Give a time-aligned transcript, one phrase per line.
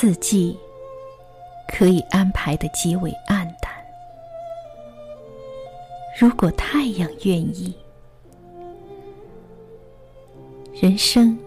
[0.00, 0.58] 四季
[1.68, 3.70] 可以安排的极为暗淡。
[6.18, 7.76] 如果太阳愿意，
[10.72, 11.38] 人生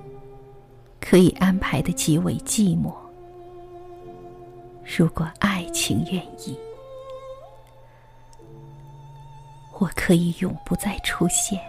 [1.02, 2.94] 可以安排的极为寂寞。
[4.86, 6.56] 如果爱情愿意，
[9.80, 11.60] 我可以永不再出现。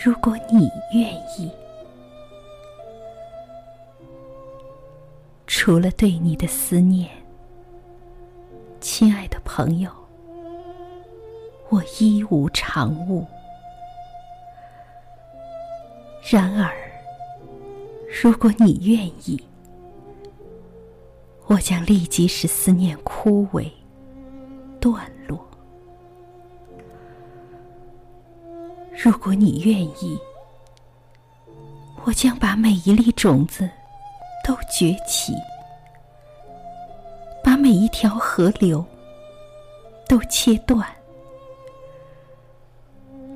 [0.00, 1.50] 如果你愿意，
[5.62, 7.06] 除了对你的思念，
[8.80, 9.90] 亲爱的朋友，
[11.68, 13.26] 我一无长物。
[16.30, 16.72] 然而，
[18.22, 19.38] 如果你愿意，
[21.44, 23.70] 我将立即使思念枯萎、
[24.80, 25.46] 断落。
[28.96, 30.18] 如果你愿意，
[32.06, 33.68] 我将把每一粒种子
[34.42, 35.34] 都崛起，
[37.70, 38.84] 每一条河流
[40.08, 40.84] 都切断，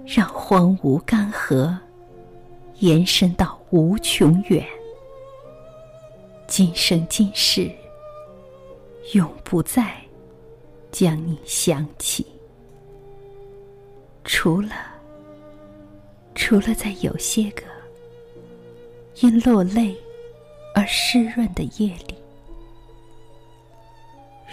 [0.04, 1.72] 让荒芜干涸
[2.80, 4.66] 延伸到无穷远，
[6.48, 7.70] 今生今世
[9.12, 9.94] 永不再
[10.90, 12.26] 将你想起，
[14.24, 14.70] 除了。
[16.34, 17.62] 除了在有些个
[19.20, 19.96] 因落泪
[20.74, 22.16] 而湿润的夜里，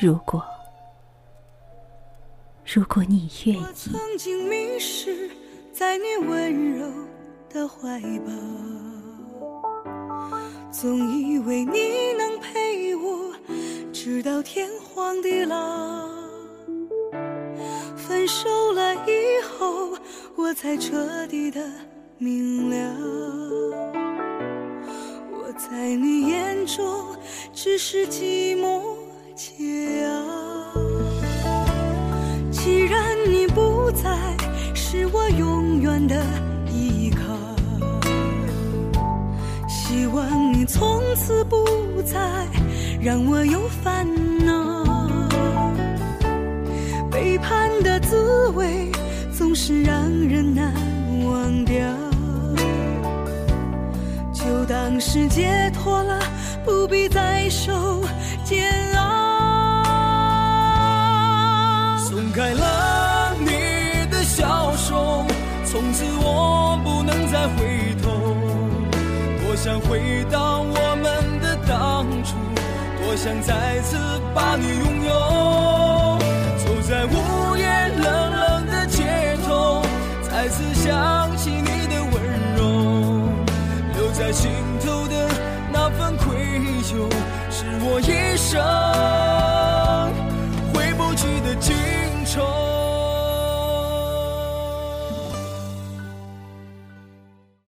[0.01, 0.43] 如果
[2.65, 5.29] 如果你愿意，曾经迷失
[5.71, 6.87] 在你温柔
[7.47, 8.31] 的怀抱，
[10.71, 13.31] 总以为你能陪我
[13.93, 16.09] 直到天荒地老。
[17.95, 19.95] 分手了以后。
[20.35, 21.61] 我才彻底的
[22.17, 22.75] 明了，
[25.31, 27.15] 我在你眼中
[27.53, 28.81] 只是寂寞
[29.41, 30.07] 解药。
[32.51, 34.05] 既然你不再
[34.75, 36.23] 是我永远的
[36.71, 37.23] 依靠，
[39.67, 41.65] 希望你从此不
[42.03, 42.19] 再
[43.01, 44.05] 让我有烦
[44.45, 44.85] 恼。
[47.09, 48.91] 背叛的滋味。
[49.33, 50.71] 总是让人难
[51.25, 51.75] 忘掉，
[54.31, 56.19] 就当是解脱了，
[56.63, 58.03] 不必再受
[58.45, 59.10] 煎熬。
[69.63, 72.33] 想回到我们的当初，
[72.99, 73.95] 多想再次
[74.33, 75.13] 把你拥有。
[76.57, 79.83] 走在午夜冷冷的街头。
[80.23, 82.11] 再次想起你的温
[82.57, 83.29] 柔，
[83.93, 84.49] 留在心
[84.83, 85.29] 头的
[85.71, 86.25] 那份愧
[86.81, 87.07] 疚，
[87.51, 88.80] 是我一生。